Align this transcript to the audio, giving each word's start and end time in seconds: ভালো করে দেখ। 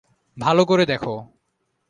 ভালো 0.37 0.63
করে 0.65 0.85
দেখ। 0.85 1.03